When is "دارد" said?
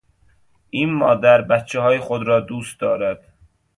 2.79-3.33